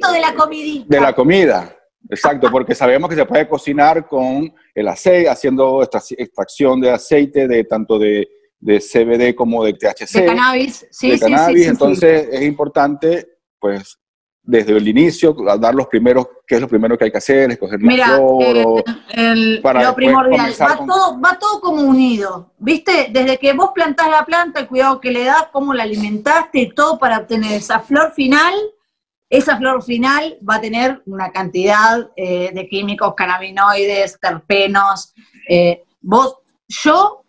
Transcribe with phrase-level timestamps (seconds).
[0.00, 0.86] poquito de la comidita.
[0.88, 1.76] De la comida,
[2.10, 7.64] exacto, porque sabemos que se puede cocinar con el aceite, haciendo extracción de aceite, de
[7.64, 10.12] tanto de, de CBD como de THC.
[10.14, 13.98] De cannabis, sí, de sí, cannabis, sí, entonces es importante, pues,
[14.44, 17.78] desde el inicio, dar los primeros, qué es lo primero que hay que hacer, escoger
[17.78, 23.06] Mira, flor, eh, el- para lo primordial, va, con- todo, va todo como unido, ¿viste?
[23.12, 26.98] Desde que vos plantás la planta, el cuidado que le das, cómo la alimentaste todo
[26.98, 28.52] para obtener esa flor final,
[29.38, 35.14] esa flor final va a tener una cantidad eh, de químicos, cannabinoides, terpenos.
[35.48, 36.36] eh, vos,
[36.68, 37.24] yo,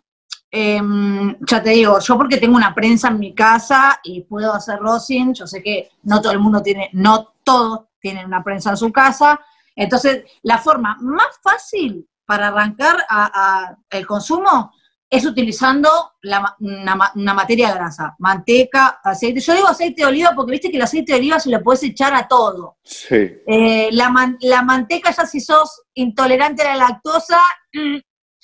[0.50, 4.78] em, ya te digo, yo porque tengo una prensa en mi casa y puedo hacer
[4.78, 8.76] rosin, yo sé que no todo el mundo tiene, no todos tienen una prensa en
[8.76, 9.40] su casa,
[9.74, 14.72] entonces la forma más fácil para arrancar a- a el consumo
[15.14, 15.88] es utilizando
[16.22, 19.40] la una, ma- una materia grasa, manteca, aceite.
[19.40, 21.82] Yo digo aceite de oliva porque viste que el aceite de oliva se lo puedes
[21.82, 22.78] echar a todo.
[22.82, 27.38] Sí, Eh, la, man- la manteca, ya si sos intolerante a la lactosa,
[27.72, 27.96] mm,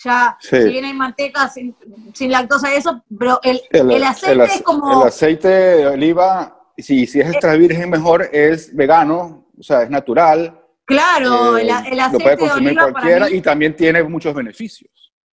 [0.04, 0.56] ya, Sí.
[0.62, 1.76] si bien hay manteca sin,
[2.14, 5.02] sin lactosa y eso, pero el, el, el aceite el es como...
[5.02, 9.90] el aceite de oliva, si, si es extra virgen mejor, es vegano, o sea, es
[9.90, 10.58] natural.
[10.86, 14.90] claro, eh, el, lo aceite de oliva para mí- y también tiene muchos beneficios.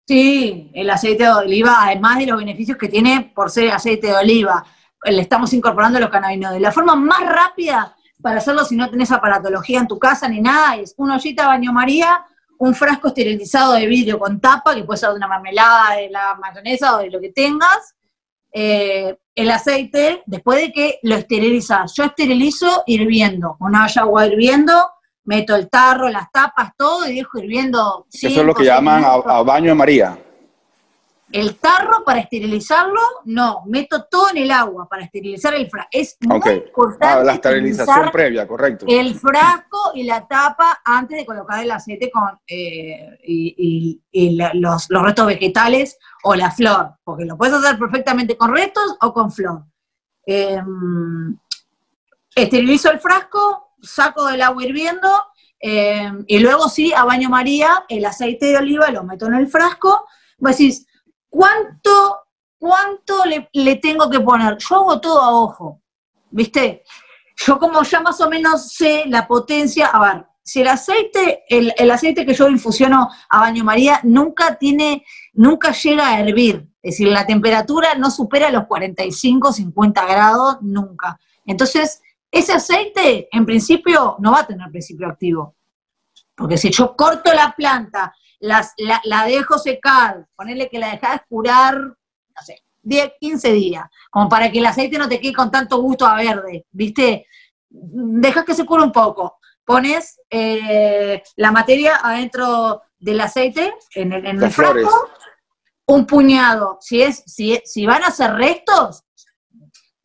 [0.06, 4.16] Sí, el aceite de oliva, además de los beneficios que tiene por ser aceite de
[4.16, 4.64] oliva,
[5.04, 6.60] le estamos incorporando los cannabinoides.
[6.60, 10.76] La forma más rápida para hacerlo si no tenés aparatología en tu casa ni nada
[10.76, 12.24] es una ollita baño María,
[12.58, 16.36] un frasco esterilizado de vidrio con tapa, que puede ser de una mermelada, de la
[16.36, 17.96] mayonesa o de lo que tengas,
[18.52, 21.92] eh, el aceite, después de que lo esterilizas.
[21.96, 24.90] Yo esterilizo hirviendo, una olla agua hirviendo,
[25.24, 28.06] meto el tarro, las tapas, todo y dejo hirviendo.
[28.12, 30.18] Eso es lo que llaman a, baño de María.
[31.30, 35.88] El tarro para esterilizarlo, no, meto todo en el agua para esterilizar el frasco.
[35.90, 36.46] Es muy Ok.
[36.66, 38.84] importante Ah, la esterilización previa, correcto.
[38.86, 44.36] el frasco y la tapa antes de colocar el aceite con eh, y, y- y
[44.36, 48.98] la- los, los restos vegetales o la flor, porque lo puedes hacer perfectamente con restos
[49.00, 49.62] o con flor.
[50.26, 51.34] Em,
[52.34, 55.08] esterilizo el frasco, saco del agua hirviendo
[55.58, 59.48] em, y luego sí, a baño María, el aceite de oliva lo meto en el
[59.48, 60.06] frasco.
[60.38, 60.86] Vos decís,
[61.28, 62.20] ¿cuánto,
[62.58, 64.56] cuánto le, le tengo que poner?
[64.58, 65.80] Yo hago todo a ojo,
[66.30, 66.82] ¿viste?
[67.36, 71.72] Yo como ya más o menos sé la potencia, a ver, si el aceite, el,
[71.76, 76.94] el aceite que yo infusiono a baño María nunca tiene, nunca llega a hervir, es
[76.94, 81.18] decir, la temperatura no supera los 45, 50 grados, nunca.
[81.46, 85.54] Entonces, ese aceite, en principio, no va a tener principio activo.
[86.34, 91.20] Porque si yo corto la planta, las- la, la dejo secar, ponerle que la dejás
[91.28, 95.50] curar, no sé, 10, 15 días, como para que el aceite no te quede con
[95.50, 97.26] tanto gusto a verde, ¿viste?
[97.68, 99.38] Dejas que se cure un poco.
[99.64, 105.10] Pones eh, la materia adentro del aceite, en el, en el frasco,
[105.86, 106.78] un puñado.
[106.80, 109.04] Si, es, si, si van a ser restos,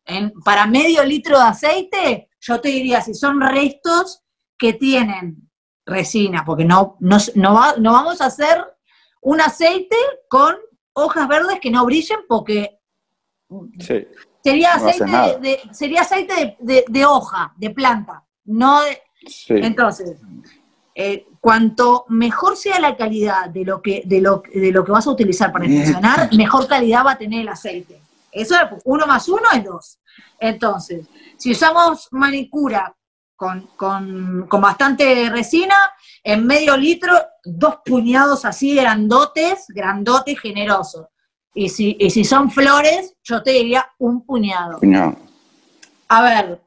[0.08, 4.22] en- para medio litro de aceite, yo te diría, si son restos
[4.58, 5.48] que tienen
[5.86, 8.64] resina, porque no, no, no, va- no vamos a hacer
[9.22, 9.96] un aceite
[10.28, 10.56] con
[10.94, 12.78] hojas verdes que no brillen porque
[13.80, 14.06] Sí.
[14.42, 19.54] sería aceite, de, de- sería aceite de, de- de hoja, de planta, no de, sí.
[19.56, 20.18] entonces,
[20.94, 25.06] eh, cuanto mejor sea la calidad de lo que, de lo, de lo que vas
[25.06, 28.00] a utilizar para infusionar, mejor calidad va a tener el aceite.
[28.32, 29.98] Eso es uno más uno es dos.
[30.38, 31.06] Entonces,
[31.36, 32.94] si usamos manicura
[33.36, 35.76] con, con, con bastante resina,
[36.24, 41.06] en medio litro, dos puñados así grandotes, grandotes, generosos.
[41.54, 44.78] Y si, y si son flores, yo te diría un puñado.
[46.08, 46.60] A ver,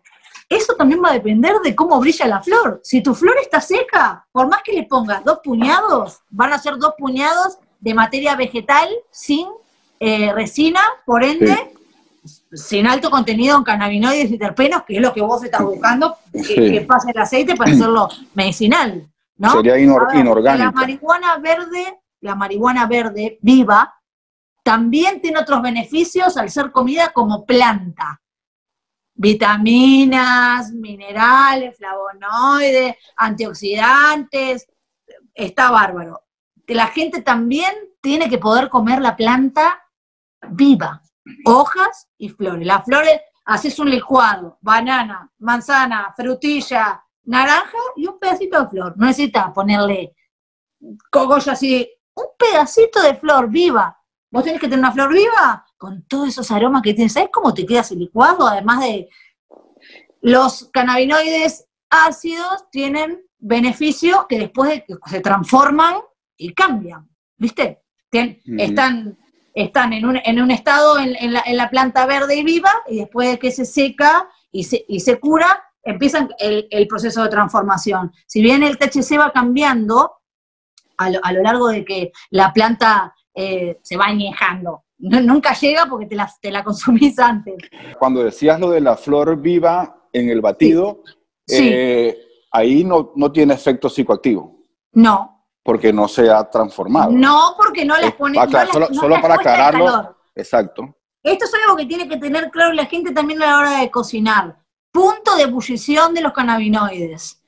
[0.50, 2.82] eso también va a depender de cómo brilla la flor.
[2.84, 6.78] Si tu flor está seca, por más que le pongas dos puñados, van a ser
[6.78, 9.48] dos puñados de materia vegetal sin
[10.04, 11.74] eh, resina, por ende,
[12.52, 16.44] sin alto contenido en cannabinoides y terpenos, que es lo que vos estás buscando, que,
[16.44, 16.56] Sí.
[16.56, 19.08] que pase el aceite para hacerlo medicinal,
[19.38, 19.52] ¿no?
[19.52, 23.94] Sería inor- A ver, La marihuana verde, la marihuana verde viva,
[24.64, 28.20] también tiene otros beneficios al ser comida como planta.
[29.14, 34.68] Vitaminas, minerales, flavonoides, antioxidantes,
[35.36, 36.22] está bárbaro.
[36.66, 37.72] La gente también
[38.02, 39.80] tiene que poder comer la planta
[40.50, 41.02] viva,
[41.46, 42.66] hojas y flores.
[42.66, 48.94] Las flores, haces un licuado, banana, manzana, frutilla, naranja y un pedacito de flor.
[48.98, 50.16] No necesitas ponerle
[51.12, 53.98] cogollo así, un pedacito de flor viva.
[54.30, 57.14] Vos tenés que tener una flor viva con todos esos aromas que tienes.
[57.14, 58.48] ¿Sabés cómo te queda ese licuado?
[58.48, 59.10] Además de
[60.22, 65.96] los cannabinoides ácidos tienen beneficios que después se transforman
[66.38, 67.84] y cambian, ¿viste?
[68.12, 69.18] Están,
[69.54, 73.40] están en, un, en un estado en, la, planta verde y viva y después de
[73.40, 78.12] que se seca y se, y se cura, empiezan el, proceso de transformación.
[78.28, 80.14] Si bien el THC va cambiando
[80.98, 86.16] a lo, largo de que la planta eh, se va añejando, nunca llega porque te
[86.16, 87.56] la, te la consumís antes.
[88.00, 91.04] Cuando decías lo de la flor viva en el batido,
[91.48, 92.18] eh,
[92.52, 94.66] ahí no, no tiene efecto psicoactivo.
[94.94, 97.12] No, porque no se ha transformado.
[97.12, 98.38] No, porque no las pone.
[98.40, 98.48] Ah,
[98.92, 100.16] solo, para aclararlo.
[100.36, 100.98] Exacto.
[101.24, 103.92] Esto es algo que tiene que tener claro la gente también a la hora de
[103.92, 104.58] cocinar.
[104.92, 107.44] Punto de ebullición de los cannabinoides.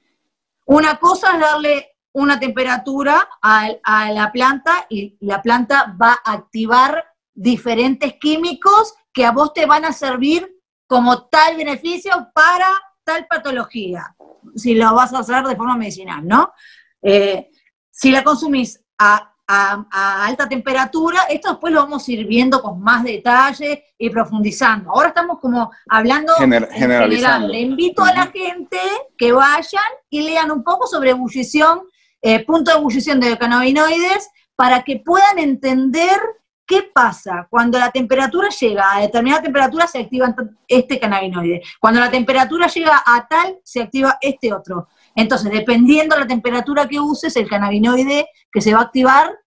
[0.66, 6.34] Una cosa es darle una temperatura a, a la planta y la planta va a
[6.34, 12.68] activar diferentes químicos que a vos te van a servir como tal beneficio para
[13.04, 14.16] tal patología,
[14.56, 16.54] si lo vas a hacer de forma medicinal, ¿no?
[17.02, 17.50] Eh,
[17.94, 23.04] si la consumís a, alta temperatura, esto después lo vamos a ir viendo con más
[23.04, 24.90] detalle y profundizando.
[24.90, 27.52] Ahora estamos como hablando general.
[27.52, 28.80] Le invito a la gente
[29.16, 31.84] que vayan y lean un poco sobre ebullición,
[32.22, 36.20] eh, punto de ebullición de cannabinoides, para que puedan entender
[36.66, 40.34] qué pasa cuando la temperatura llega a determinada temperatura se activa
[40.68, 41.62] este cannabinoide.
[41.80, 44.88] Cuando la temperatura llega a tal, se activa este otro.
[45.16, 49.38] Entonces, dependiendo de la temperatura que uses, el cannabinoide que se va a activar,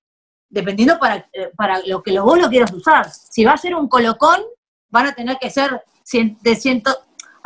[0.49, 3.11] dependiendo para, eh, para lo que vos lo quieras usar.
[3.11, 4.41] Si va a ser un colocón,
[4.89, 6.97] van a tener que ser de ciento...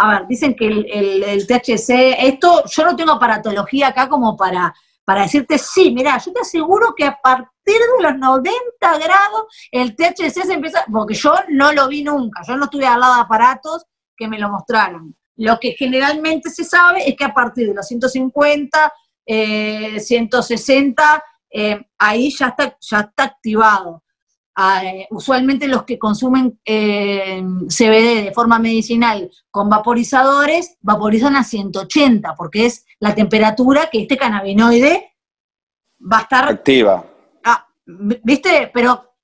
[0.02, 4.74] A ver, dicen que el, THC, esto, yo no tengo aparatología acá como para,
[5.04, 9.94] para decirte, sí, mira, yo te aseguro que a partir de los 90 grados el
[9.96, 13.20] THC se empieza, porque yo no lo vi nunca, yo no estuve al lado de
[13.22, 13.84] aparatos
[14.16, 15.14] que me lo mostraran.
[15.36, 18.92] Lo que generalmente se sabe es que a partir de los 150,
[19.26, 24.02] 160, eh, eh, ahí ya está, ya está activado.
[24.54, 32.34] Ah, eh, usualmente los que consumen CBD de forma medicinal con vaporizadores, vaporizan a 180,
[32.34, 35.14] porque es la temperatura que este cannabinoide
[36.00, 36.48] va a estar...
[36.50, 37.09] Activa.
[38.22, 38.70] ¿Viste?
[38.72, 39.14] Pero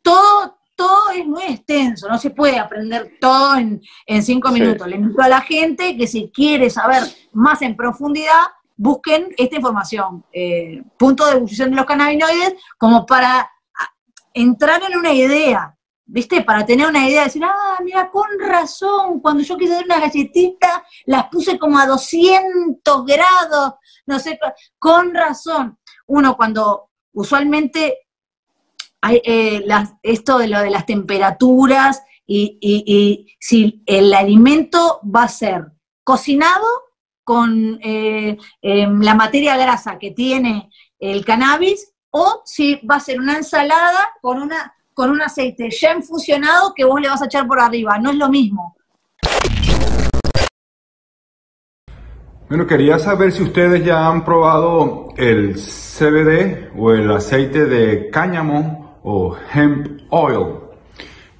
[0.00, 3.80] todo, todo es muy extenso, no se puede aprender todo en,
[4.22, 4.86] cinco minutos.
[4.86, 7.02] Le invito a la gente que si quiere saber
[7.32, 8.42] más en profundidad,
[8.76, 10.24] busquen esta información.
[10.32, 13.88] Eh, punto de ebullición de los cannabinoides, como para ah,
[14.34, 16.42] entrar en una idea, ¿viste?
[16.42, 20.00] Para tener una idea, de decir, ah, mira, con razón, cuando yo quise hacer una
[20.00, 23.74] galletita, las puse como a 200 grados,
[24.06, 24.38] no sé,
[24.78, 25.78] con razón.
[26.06, 27.98] Uno cuando usualmente
[29.10, 29.64] eh,
[30.02, 35.66] esto de lo de las temperaturas y, si el alimento va a ser
[36.04, 36.66] cocinado
[37.24, 43.20] con eh, em, la materia grasa que tiene el cannabis o si va a ser
[43.20, 47.46] una ensalada con, una, con un aceite ya infusionado que vos le vas a echar
[47.46, 47.98] por arriba.
[47.98, 48.76] No es lo mismo.
[52.48, 58.81] Bueno, quería saber si ustedes ya han probado el CBD o el aceite de cáñamo
[59.02, 60.60] o hemp oil.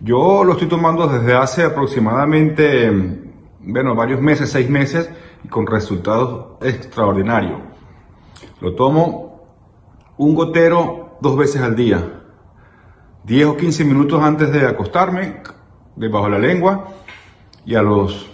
[0.01, 2.91] Yo lo estoy tomando desde hace aproximadamente,
[3.61, 5.09] bueno, varios meses, seis meses,
[5.45, 7.61] y con resultados extraordinarios.
[8.61, 9.47] Lo tomo
[10.17, 12.23] un gotero dos veces al día,
[13.25, 15.43] 10 o 15 minutos antes de acostarme,
[15.95, 16.89] debajo de la lengua,
[17.65, 18.29] y a los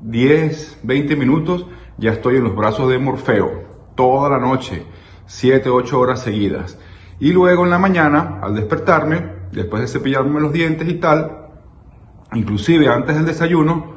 [0.00, 1.66] 10, 20 minutos
[1.98, 4.84] ya estoy en los brazos de Morfeo, toda la noche,
[5.26, 6.78] 7, 8 horas seguidas.
[7.20, 11.48] Y luego en la mañana, al despertarme, después de cepillarme los dientes y tal,
[12.32, 13.94] inclusive antes del desayuno,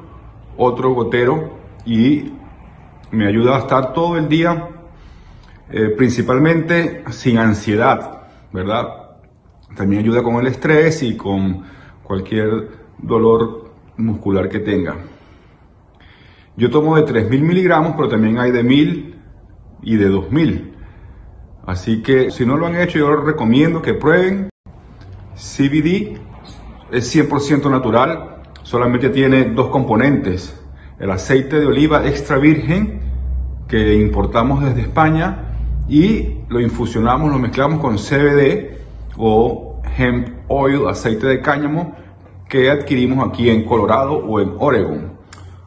[0.57, 2.31] otro gotero y
[3.11, 4.69] me ayuda a estar todo el día,
[5.69, 8.87] eh, principalmente sin ansiedad, ¿verdad?
[9.75, 11.63] También ayuda con el estrés y con
[12.03, 14.95] cualquier dolor muscular que tenga.
[16.55, 19.15] Yo tomo de 3.000 miligramos, pero también hay de 1.000
[19.83, 20.73] y de 2.000.
[21.67, 24.49] Así que si no lo han hecho, yo les recomiendo que prueben.
[25.35, 26.17] CBD
[26.91, 30.57] es 100% natural, solamente tiene dos componentes.
[30.97, 33.01] El aceite de oliva extra virgen
[33.67, 35.57] que importamos desde España
[35.89, 38.77] y lo infusionamos, lo mezclamos con CBD
[39.17, 41.95] o hemp oil, aceite de cáñamo
[42.47, 45.17] que adquirimos aquí en Colorado o en Oregon.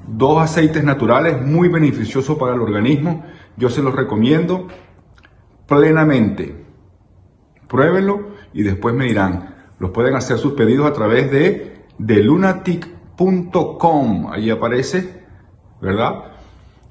[0.09, 3.23] Dos aceites naturales muy beneficiosos para el organismo.
[3.59, 4.67] Yo se los recomiendo
[5.71, 6.55] plenamente.
[7.67, 9.55] Pruébenlo y después me dirán.
[9.79, 14.31] Los pueden hacer sus pedidos a través de delunatic.com.
[14.31, 15.25] Ahí aparece,
[15.81, 16.31] ¿verdad?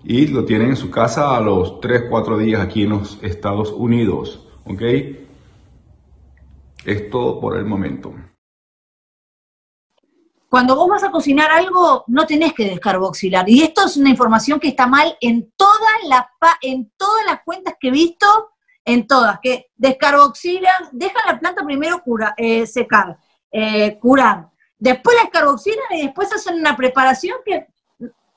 [0.03, 3.71] y lo tienen en su casa a los 3, 4 días aquí en los Estados
[3.71, 4.47] Unidos.
[4.65, 4.81] ¿Ok?
[6.85, 8.13] Es todo por el momento.
[10.47, 13.47] Cuando vos vas a cocinar algo, no tenés que descarboxilar.
[13.49, 16.25] Y esto es una información que está mal en todas las,
[16.61, 18.25] en todas las cuentas que he visto,
[18.93, 23.17] en todas, que descarboxilan, dejan la planta primero cura, eh, secar,
[23.51, 24.49] eh, curar.
[24.77, 27.67] Después la descarboxilan y después hacen una preparación que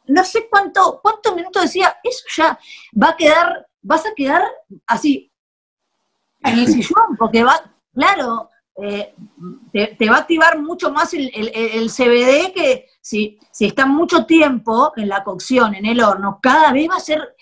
[0.07, 2.59] no sé cuánto, cuántos minutos decía, eso ya
[3.01, 4.43] va a quedar, vas a quedar
[4.87, 5.33] así
[6.41, 7.63] en el sillón, porque va,
[7.95, 9.15] claro, eh,
[9.73, 15.09] te, va a activar mucho más el, CBD que si, si está mucho tiempo en
[15.09, 17.37] la cocción, en el horno, cada vez va a ser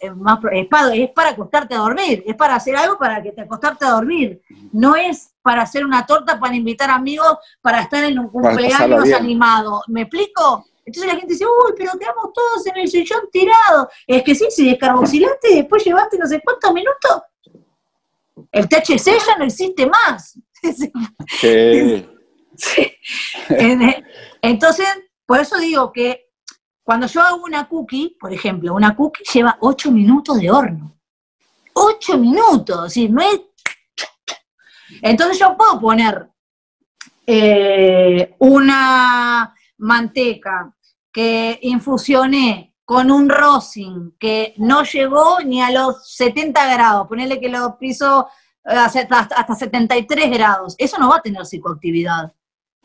[0.00, 3.32] eh, más, es para, es para acostarte a dormir, es para hacer algo para que
[3.32, 4.40] te acostarte a dormir,
[4.72, 9.82] no es para hacer una torta, para invitar amigos, para estar en un cumpleaños animado,
[9.88, 10.64] ¿me explico?
[10.84, 13.88] Entonces la gente dice, uy, pero quedamos todos en el sillón tirado.
[14.06, 17.22] Es que sí, si descarboxilaste y después llevaste no sé cuántos minutos,
[18.52, 20.38] el THC ya no existe más.
[24.42, 24.86] Entonces,
[25.24, 26.26] por eso digo que
[26.82, 30.96] cuando yo hago una cookie, por ejemplo, una cookie lleva 8 minutos de horno.
[31.74, 33.08] 8 minutos, ¿sí?
[33.08, 33.40] no es...
[35.02, 36.28] Entonces yo puedo poner
[37.26, 40.72] eh, una manteca
[41.12, 47.48] que infusioné con un rosin que no llegó ni a los 70 grados, ponerle que
[47.48, 48.28] lo piso
[48.68, 52.32] eh, hasta 73 grados, eso no va a tener psicoactividad.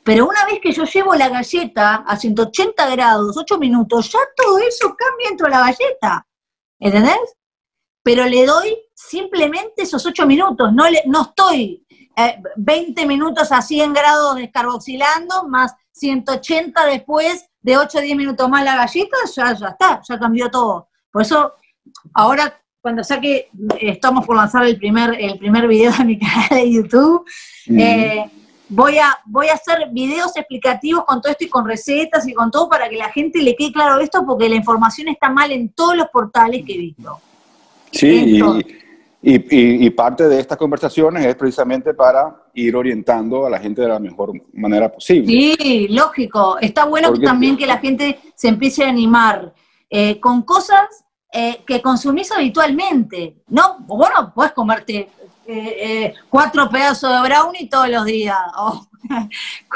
[0.03, 4.57] Pero una vez que yo llevo la galleta a 180 grados, 8 minutos, ya todo
[4.59, 6.27] eso cambia dentro de la galleta.
[6.79, 7.37] ¿Entendés?
[8.03, 11.85] Pero le doy simplemente esos 8 minutos, no, le, no estoy
[12.55, 18.49] 20 eh, minutos a 100 grados descarboxilando, más 180 después de 8 a 10 minutos
[18.49, 20.89] más la galleta, ya, ya está, ya cambió todo.
[21.11, 21.53] Por eso,
[22.13, 26.71] ahora cuando saque, estamos por lanzar el primer, el primer video de mi canal de
[26.71, 27.25] YouTube,
[27.69, 28.25] eh,
[28.69, 32.49] voy, a, voy a hacer videos explicativos con todo esto y con recetas y con
[32.49, 35.69] todo para que la gente le quede claro esto, porque la información está mal en
[35.69, 37.19] todos los portales que he visto.
[37.91, 38.41] Sí,
[39.23, 43.89] y, y, parte de estas conversaciones es precisamente para ir orientando a la gente de
[43.89, 45.27] la mejor manera posible.
[45.27, 46.57] Sí, lógico.
[46.59, 49.53] Está bueno también que la gente se empiece a animar
[49.91, 53.37] eh, con cosas eh, que consumís habitualmente.
[53.47, 55.09] No, bueno, puedes comerte
[55.47, 58.85] eh, eh, cuatro pedazos de brownie todos los días, o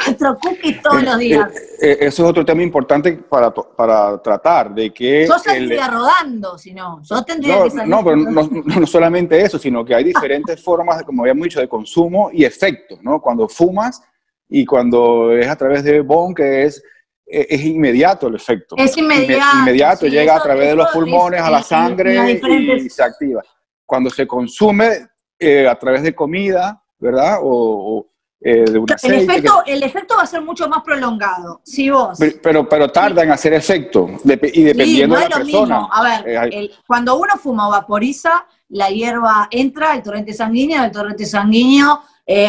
[0.05, 1.50] cuatro cookies todos los días.
[1.79, 5.25] eso es otro tema importante para, para tratar, de que...
[5.27, 9.83] Yo saldría rodando, si no, yo tendría que salir No, pero no, solamente eso, sino
[9.83, 13.21] que hay diferentes formas, como habíamos dicho, de consumo y efecto, ¿no?
[13.21, 14.01] Cuando fumas
[14.50, 16.83] y cuando es a través de bon, que es
[17.25, 18.75] es inmediato el efecto.
[18.77, 19.58] Es inmediato.
[19.58, 22.41] inmediato, llega a través de los pulmones, a la sangre
[22.77, 23.41] y, se activa.
[23.86, 25.08] Cuando se consume
[25.39, 27.39] eh, a través de comida, ¿verdad?
[27.41, 28.08] O,
[28.41, 31.62] eh, de el, efecto, el efecto va a ser mucho más prolongado.
[31.63, 32.20] Si vos.
[32.44, 34.08] Pero, pero tarda en hacer efecto.
[34.24, 35.88] y dependiendo de la persona.
[35.91, 40.91] A ver, eh, cuando uno fuma o vaporiza, la hierba entra al torrente sanguíneo, el
[40.91, 42.01] torrente sanguíneo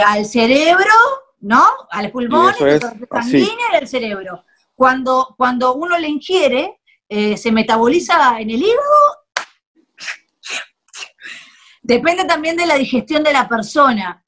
[0.06, 0.92] al cerebro,
[1.40, 1.64] ¿no?
[1.90, 4.44] Al pulmón, el torrente sanguíneo y al cerebro
[4.76, 9.26] cuando, cuando uno le ingiere, eh, se metaboliza en el hígado.
[11.82, 14.22] Depende también de la digestión de la persona.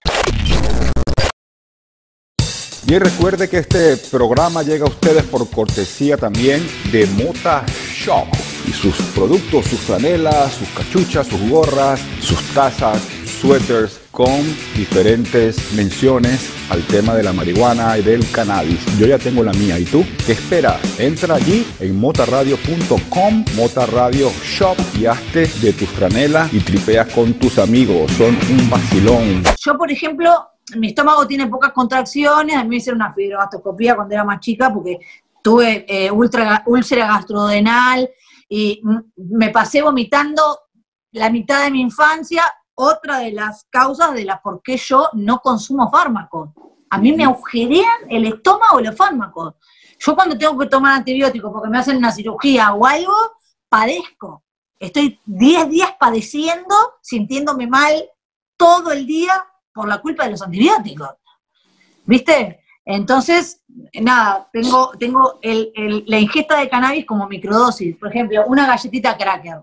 [2.86, 8.26] Y recuerde que este programa llega a ustedes por cortesía también de Mota Shop
[8.66, 13.02] y sus productos, sus franelas, sus cachuchas, sus gorras, sus tazas,
[13.40, 14.42] suéteres con
[14.74, 18.84] diferentes menciones al tema de la marihuana y del cannabis.
[18.98, 19.78] Yo ya tengo la mía.
[19.78, 20.04] ¿Y tú?
[20.26, 20.80] ¿Qué esperas?
[20.98, 27.58] Entra allí en motarradio.com, Motarradio Shop y hazte de tus franelas y tripeas con tus
[27.58, 28.10] amigos.
[28.12, 29.44] Son un vacilón.
[29.64, 30.30] Yo, por ejemplo,
[30.76, 32.56] mi estómago tiene pocas contracciones.
[32.56, 34.98] A mí me hicieron una fibrogastoscopía cuando era más chica porque
[35.42, 38.08] tuve eh, ultra, úlcera gastrodenal
[38.48, 38.82] y
[39.16, 40.42] me pasé vomitando
[41.12, 42.42] la mitad de mi infancia
[42.80, 46.50] otra de las causas de las por qué yo no consumo fármacos.
[46.90, 49.54] A mí me agujerean el estómago los fármacos.
[49.98, 53.14] Yo cuando tengo que tomar antibióticos porque me hacen una cirugía o algo,
[53.68, 54.44] padezco.
[54.78, 57.92] Estoy 10 días padeciendo, sintiéndome mal
[58.56, 59.44] todo el día
[59.74, 61.10] por la culpa de los antibióticos.
[62.04, 62.60] ¿Viste?
[62.84, 63.64] Entonces,
[64.00, 67.96] nada, tengo, tengo la ingesta de cannabis como microdosis.
[67.96, 69.62] Por ejemplo, una galletita cracker.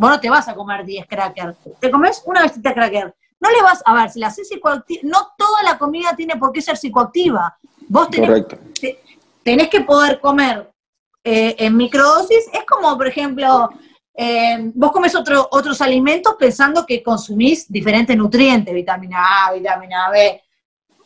[0.00, 1.58] Vos no te vas a comer 10 crackers.
[1.78, 3.14] Te comes una galletita cracker.
[3.38, 6.52] No le vas, a ver, si la haces psicoactiva, no toda la comida tiene por
[6.52, 7.58] qué ser psicoactiva.
[7.86, 8.46] Vos tenés,
[9.42, 10.72] tenés que poder comer
[11.22, 12.48] eh, en microdosis.
[12.50, 13.68] Es como, por ejemplo,
[14.14, 20.42] eh, vos comes otro, otros alimentos pensando que consumís diferentes nutrientes, vitamina A, vitamina B.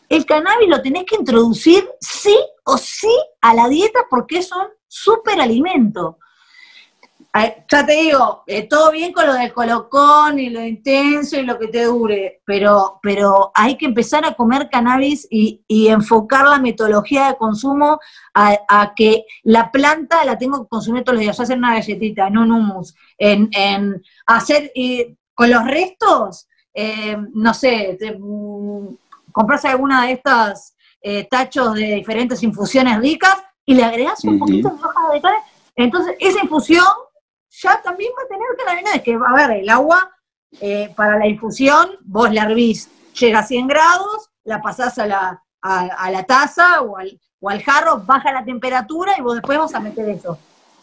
[0.09, 4.69] El cannabis lo tenés que introducir sí o sí a la dieta porque es un
[4.87, 6.19] superalimento.
[7.69, 11.59] Ya te digo, eh, todo bien con lo del colocón y lo intenso y lo
[11.59, 17.27] que te dure, pero, pero hay que empezar a comer cannabis y, enfocar la metodología
[17.27, 17.99] de consumo
[18.35, 22.43] a, que la planta la tengo que consumir todos los días, hacer una galletita, no
[22.43, 23.51] un hummus, en,
[24.27, 24.73] hacer
[25.35, 28.97] con los restos, eh, no sé, te, mm,
[29.33, 33.37] compras alguna de estas eh, tachos de diferentes infusiones ricas
[33.67, 35.21] y le agregas un poquito de hoja de
[35.77, 36.85] entonces esa infusión
[37.63, 40.11] ya también va a tener que que, a ver, el agua
[40.61, 45.43] eh, para la infusión, vos la hervís, llega a 100 grados, la pasás a la,
[45.63, 49.75] a, la taza o al, o al, jarro, baja la temperatura y vos después vas
[49.75, 50.39] a meter eso.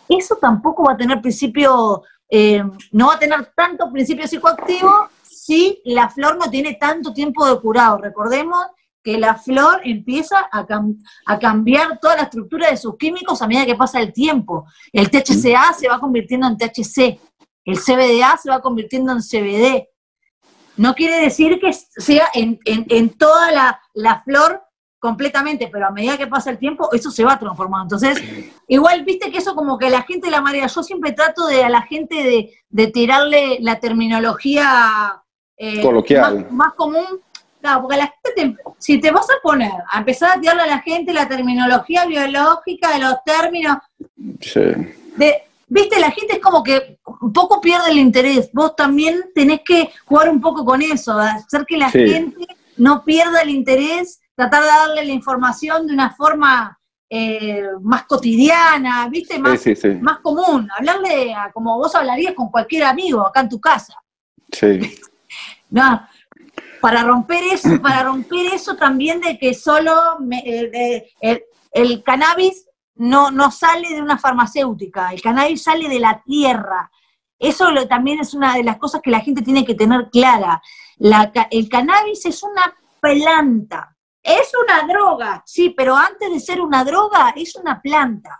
[0.08, 5.82] Eso tampoco va a tener principio, eh, no va a tener tanto principio psicoactivo si
[5.86, 7.98] la flor no tiene tanto tiempo de curado.
[7.98, 8.66] Recordemos
[9.04, 13.76] que la flor empieza a, cambiar toda la estructura de sus químicos a medida que
[13.76, 14.66] pasa el tiempo.
[14.92, 17.20] El THCA se va convirtiendo en THC,
[17.66, 19.88] el CBDA se va convirtiendo en CBD.
[20.78, 24.62] No quiere decir que sea en, toda la, flor
[25.00, 27.96] completamente, pero a medida que pasa el tiempo, eso se va transformando.
[27.96, 28.24] Entonces,
[28.68, 31.70] igual, viste que eso como que la gente la marea, yo siempre trato de a
[31.70, 35.24] la gente de, tirarle la terminología
[35.58, 36.48] eh, Coloquial.
[36.52, 37.22] más común
[37.62, 40.80] Claro, porque la gente, si te vas a poner a empezar a tirarle a la
[40.80, 43.78] gente la terminología biológica de los términos,
[45.16, 48.50] de, viste, la gente es como que un poco pierde el interés.
[48.52, 53.42] Vos también tenés que jugar un poco con eso, hacer que la gente no pierda
[53.42, 59.64] el interés, tratar de darle la información de una forma eh, más cotidiana, viste, más,
[60.02, 63.94] más común, hablarle a, como vos hablarías con cualquier amigo acá en tu casa.
[64.52, 64.98] Sí.
[65.70, 66.02] no,
[66.82, 69.94] para romper eso, para romper eso también de que solo
[70.44, 71.12] eh,
[71.72, 76.92] el, cannabis no, no sale de una farmacéutica, el cannabis sale de la tierra.
[77.40, 80.62] Eso también es una de las cosas que la gente tiene que tener clara.
[81.50, 87.34] el cannabis es una planta, es una droga, sí, pero antes de ser una droga
[87.36, 88.40] es una planta.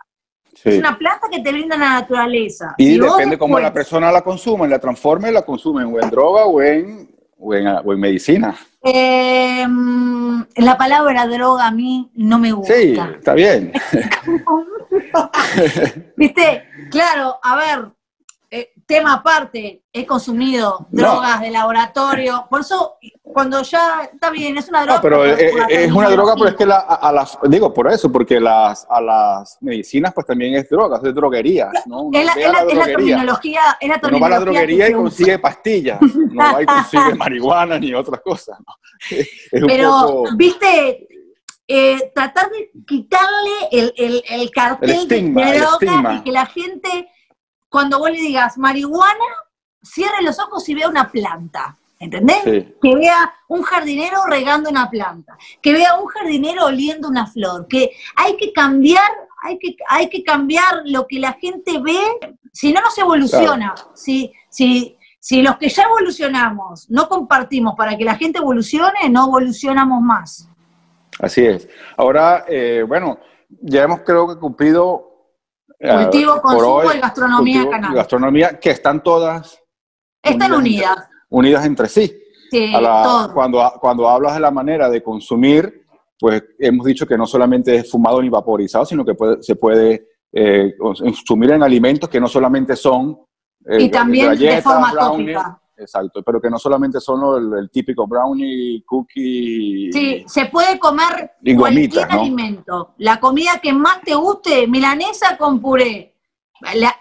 [0.64, 2.74] Es una planta que te brinda la naturaleza.
[2.76, 6.62] Y, depende cómo la persona la consume, la transforme, la consume o en droga o
[6.62, 8.54] en o en, medicina?
[8.84, 9.66] Eh,
[10.56, 12.74] la palabra droga a mí no me gusta.
[12.74, 13.72] Sí, está bien.
[16.16, 17.88] Viste, claro, a ver,
[18.54, 24.68] eh, tema aparte, he consumido drogas de laboratorio, por eso cuando ya está bien, es
[24.68, 24.96] una droga.
[24.96, 28.86] No, pero es, una droga, pero es que a las, digo por eso, porque las,
[28.90, 32.10] a las medicinas pues también es droga, es droguería, ¿no?
[32.12, 32.34] Es la,
[32.84, 37.14] terminología, es la No va a la droguería y consigue pastillas, no va y consigue
[37.16, 38.58] marihuana ni otras cosas,
[39.50, 41.08] pero, viste,
[41.66, 47.08] eh, tratar de quitarle el, el, el cartel de droga y que la gente,
[47.72, 49.24] cuando vos le digas marihuana,
[49.82, 51.76] cierre los ojos y vea una planta.
[51.98, 52.42] ¿Entendés?
[52.82, 57.92] Que vea un jardinero regando una planta, que vea un jardinero oliendo una flor, que
[58.16, 59.08] hay que cambiar,
[59.40, 62.00] hay que, hay que cambiar lo que la gente ve,
[62.52, 63.72] si no, no se evoluciona.
[63.94, 69.28] Si, si, si los que ya evolucionamos no compartimos para que la gente evolucione, no
[69.28, 70.48] evolucionamos más.
[71.20, 71.68] Así es.
[71.96, 73.20] Ahora, eh, bueno,
[73.60, 75.11] ya hemos creo que cumplido...
[75.84, 77.64] Eh, Cultivo, consumo y gastronomía.
[77.92, 79.58] Gastronomía, que están todas...
[80.22, 82.12] Están unidas unidas entre sí.
[83.34, 85.86] cuando, cuando hablas de la manera de consumir,
[86.18, 90.74] pues hemos dicho que no solamente es fumado ni vaporizado, sino que se puede eh,
[90.78, 93.18] consumir en alimentos que no solamente son...
[93.66, 95.61] Eh, y también de forma tópica.
[95.82, 99.90] Exacto, pero que no solamente son el, típico brownie, cookie.
[99.92, 102.94] Sí, se puede comer cualquier alimento.
[102.98, 106.14] La comida que más te guste, milanesa con puré.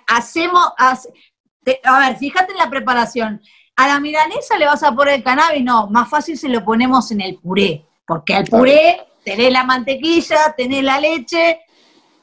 [0.07, 3.41] hacemos, a ver, fíjate en la preparación.
[3.75, 7.11] A la milanesa le vas a poner el cannabis, no, más fácil se lo ponemos
[7.11, 11.61] en el puré, porque al puré tenés la mantequilla, tenés la leche.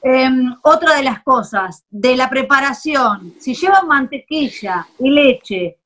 [0.01, 5.78] Em, otra de las cosas, de la preparación, si lleva mantequilla y leche,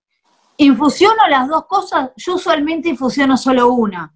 [0.65, 4.13] infusiono las dos cosas, yo usualmente infusiono solo una,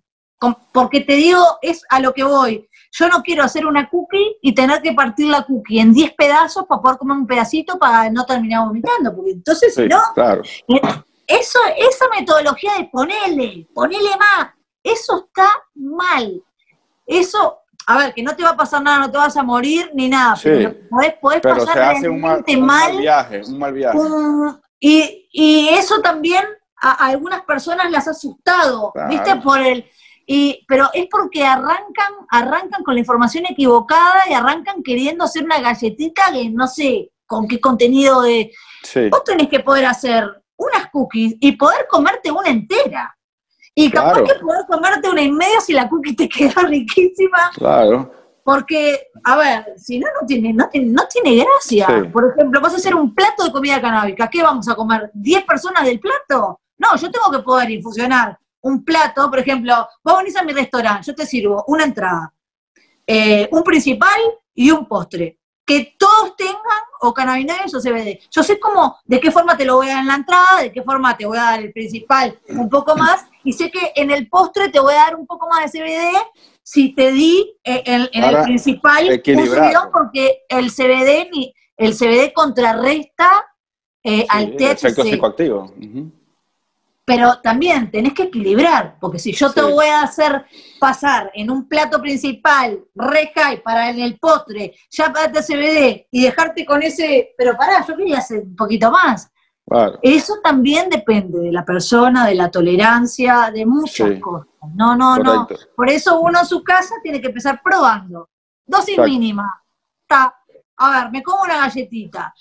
[0.73, 2.69] porque te digo, es a lo que voy.
[2.93, 6.65] Yo no quiero hacer una cookie y tener que partir la cookie en 10 pedazos
[6.67, 10.01] para poder comer un pedacito para no terminar vomitando, porque entonces si no,
[11.27, 14.49] eso, esa metodología de ponerle, ponerle más,
[14.83, 16.43] eso está mal.
[17.05, 19.91] Eso, a ver, que no te va a pasar nada, no te vas a morir
[19.95, 20.75] ni nada, pero
[21.21, 23.99] podés, pero hace un mal, viaje, un mal viaje.
[24.81, 26.45] Y, y, eso también
[26.81, 29.37] a, algunas personas las ha asustado, ¿viste?
[29.37, 29.89] Por el,
[30.27, 35.61] y, pero es porque arrancan, arrancan con la información equivocada y arrancan queriendo hacer una
[35.61, 38.53] galletita que no sé con qué contenido de...
[39.11, 40.25] Vos tenés que poder hacer
[40.57, 43.17] unas cookies y poder comerte una entera.
[43.75, 47.51] Y capaz que poder comerte una y media si la cookie te queda riquísima.
[47.55, 48.11] Claro.
[48.47, 52.09] Porque, a ver, si no, no tiene, no tiene, no tiene gracia.
[52.13, 54.31] Por ejemplo, vas a hacer un plato de comida canábica.
[54.31, 55.11] ¿Qué vamos a comer?
[55.15, 56.61] ¿10 personas del plato?
[56.79, 61.07] No, yo tengo que poder infusionar un plato, por ejemplo, vos venís a mi restaurante,
[61.07, 62.33] yo te sirvo una entrada,
[63.05, 64.21] eh, un principal
[64.55, 65.41] y un postre.
[65.65, 68.21] Que todos tengan o cannabinoides o CBD.
[68.31, 70.73] Yo sé cómo, de qué forma te lo voy a dar en la entrada, de
[70.73, 74.13] qué forma te voy a dar el principal un poco más, y sé que en
[74.13, 76.17] el postre te voy a dar un poco más de CBD
[76.69, 79.23] si te di eh, en, el principal
[79.93, 83.47] porque el CBD, el CBD contrarresta
[84.03, 84.73] eh, al THC.
[84.73, 85.73] Efecto psicoactivo
[87.07, 90.45] pero también tenés que equilibrar, porque si yo te voy a hacer
[90.81, 96.25] pasar en un plato principal re high para en el postre, ya para CBD y
[96.25, 99.31] dejarte con ese, pero pará, yo quería hacer un poquito más.
[100.01, 104.47] Eso también depende de la persona, de la tolerancia, de muchas cosas.
[104.75, 105.49] No, no, no.
[105.75, 108.31] Por eso uno en su casa tiene que empezar probando.
[108.65, 109.63] Dosis mínima.
[110.03, 110.35] Está.
[110.77, 112.33] A ver, me como una galletita.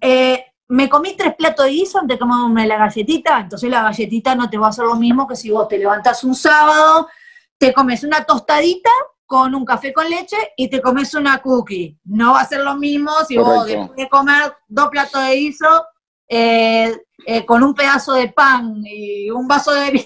[0.00, 4.34] Eh, me comí tres platos de guiso antes de comerme la galletita, entonces la galletita
[4.34, 7.08] no te va a hacer lo mismo que si vos te levantás un sábado,
[7.56, 8.90] te comes una tostadita
[9.24, 11.98] con un café con leche y te comes una cookie.
[12.04, 15.86] No va a ser lo mismo si vos después de comer dos platos de guiso
[16.28, 20.04] eh, eh, con un pedazo de pan y un vaso de bebida.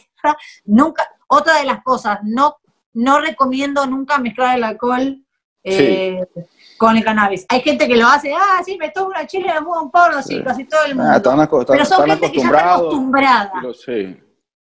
[0.65, 2.57] Nunca, otra de las cosas, no,
[2.95, 5.19] no recomiendo nunca mezclar el alcohol.
[5.65, 6.25] Eh,
[6.77, 7.47] con el cannabis.
[7.49, 10.21] Hay gente que lo hace, ah, sí, me tomo una chile, me pongo un porro,
[10.21, 10.43] sí.
[10.43, 11.65] casi todo el ah, mundo.
[11.69, 13.53] Pero son gente que ya está acostumbrada.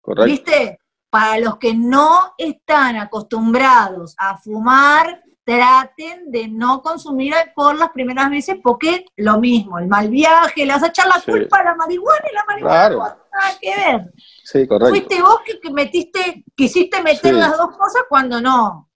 [0.00, 0.24] correcto.
[0.24, 0.78] ¿Viste?
[1.10, 8.28] Para los que no están acostumbrados a fumar, traten de no consumir alcohol las primeras
[8.28, 11.74] veces porque lo mismo, el mal viaje, le vas a echar la culpa a la
[11.76, 14.12] marihuana y la marihuana no nada que ver.
[14.42, 14.90] Sí, correcto.
[14.90, 18.90] Fuiste vos que, metiste, quisiste meter las dos cosas cuando no.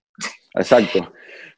[0.53, 1.13] Exacto.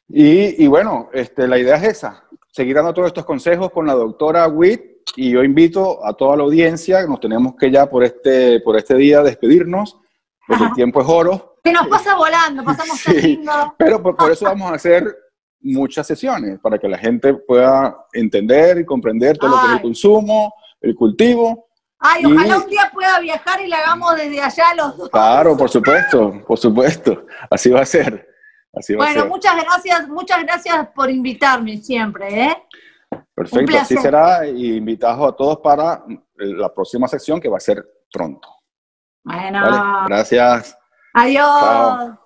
[0.08, 4.46] Y, bueno, este, la idea es esa, seguir dando todos estos consejos con la doctora
[4.46, 8.76] Witt y yo invito a toda la audiencia, nos tenemos que ya por este, por
[8.76, 9.98] este día despedirnos,
[10.46, 11.53] porque el tiempo es oro.
[11.64, 13.42] Que nos pasa volando, pasamos sí,
[13.78, 15.04] Pero por, eso vamos a hacer
[15.60, 19.82] muchas sesiones, para que la gente pueda entender y comprender todo lo que es el
[19.82, 21.68] consumo, el cultivo.
[21.98, 25.08] Ay, ojalá un día pueda viajar y la hagamos desde allá los dos.
[25.08, 28.34] Claro, por supuesto, por supuesto, así va a ser
[28.96, 32.56] bueno, muchas gracias, muchas gracias por invitarme siempre, ¿eh?
[33.34, 34.46] Perfecto, así será.
[34.46, 36.04] Y invitado a todos para
[36.36, 38.48] la próxima sección que va a ser pronto.
[39.24, 40.04] Bueno.
[40.06, 40.76] Gracias.
[41.14, 42.23] Adiós.